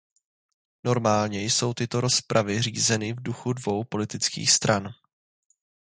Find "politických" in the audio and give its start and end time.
3.83-4.51